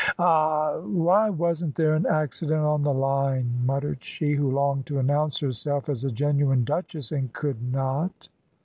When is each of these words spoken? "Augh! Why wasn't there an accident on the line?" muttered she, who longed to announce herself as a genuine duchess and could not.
"Augh! 0.17 0.79
Why 0.83 1.29
wasn't 1.29 1.75
there 1.75 1.93
an 1.93 2.07
accident 2.07 2.61
on 2.63 2.81
the 2.81 2.91
line?" 2.91 3.59
muttered 3.63 4.03
she, 4.03 4.31
who 4.33 4.49
longed 4.49 4.87
to 4.87 4.97
announce 4.97 5.39
herself 5.39 5.89
as 5.89 6.03
a 6.03 6.09
genuine 6.09 6.63
duchess 6.63 7.11
and 7.11 7.31
could 7.33 7.71
not. 7.71 8.27